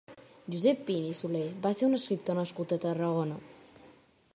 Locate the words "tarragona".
2.87-3.41